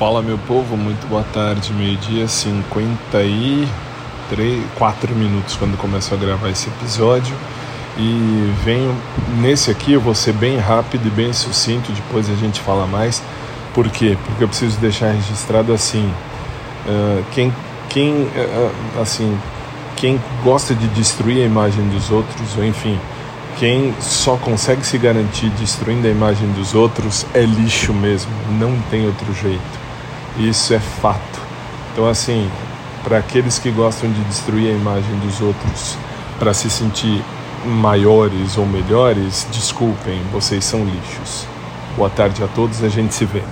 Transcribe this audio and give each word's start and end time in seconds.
Fala 0.00 0.20
meu 0.22 0.38
povo, 0.38 0.78
muito 0.78 1.06
boa 1.08 1.26
tarde, 1.30 1.74
meio-dia, 1.74 2.26
54 2.26 5.14
minutos 5.14 5.56
quando 5.56 5.76
começo 5.76 6.14
a 6.14 6.16
gravar 6.16 6.48
esse 6.48 6.70
episódio. 6.70 7.36
E 7.98 8.50
venho 8.64 8.96
nesse 9.42 9.70
aqui, 9.70 9.92
eu 9.92 10.00
vou 10.00 10.14
ser 10.14 10.32
bem 10.32 10.56
rápido 10.56 11.06
e 11.06 11.10
bem 11.10 11.34
sucinto, 11.34 11.92
depois 11.92 12.30
a 12.30 12.34
gente 12.34 12.62
fala 12.62 12.86
mais. 12.86 13.22
Por 13.74 13.90
quê? 13.90 14.16
Porque 14.24 14.42
eu 14.42 14.48
preciso 14.48 14.80
deixar 14.80 15.12
registrado 15.12 15.70
assim: 15.70 16.10
uh, 16.86 17.22
quem, 17.32 17.52
quem, 17.90 18.22
uh, 18.22 18.72
assim, 19.02 19.38
quem 19.96 20.18
gosta 20.42 20.74
de 20.74 20.88
destruir 20.88 21.42
a 21.42 21.44
imagem 21.44 21.86
dos 21.90 22.10
outros, 22.10 22.56
ou 22.56 22.64
enfim, 22.64 22.98
quem 23.58 23.94
só 24.00 24.38
consegue 24.38 24.82
se 24.82 24.96
garantir 24.96 25.50
destruindo 25.50 26.06
a 26.06 26.10
imagem 26.10 26.50
dos 26.52 26.74
outros 26.74 27.26
é 27.34 27.42
lixo 27.42 27.92
mesmo, 27.92 28.32
não 28.58 28.74
tem 28.90 29.04
outro 29.04 29.30
jeito. 29.34 29.89
Isso 30.38 30.72
é 30.72 30.78
fato. 30.78 31.40
Então, 31.92 32.08
assim, 32.08 32.50
para 33.02 33.18
aqueles 33.18 33.58
que 33.58 33.70
gostam 33.70 34.10
de 34.10 34.20
destruir 34.24 34.68
a 34.68 34.76
imagem 34.76 35.18
dos 35.20 35.40
outros 35.40 35.96
para 36.38 36.54
se 36.54 36.70
sentir 36.70 37.22
maiores 37.64 38.56
ou 38.56 38.64
melhores, 38.64 39.46
desculpem, 39.52 40.20
vocês 40.32 40.64
são 40.64 40.84
lixos. 40.84 41.46
Boa 41.96 42.08
tarde 42.08 42.42
a 42.42 42.48
todos, 42.48 42.82
a 42.82 42.88
gente 42.88 43.14
se 43.14 43.24
vê. 43.24 43.42